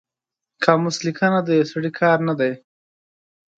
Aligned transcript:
قاموس 0.63 0.97
لیکنه 1.07 1.39
د 1.43 1.49
یو 1.57 1.65
سړي 1.71 1.91
کار 1.99 2.17
نه 2.27 2.33
دی 2.39 2.53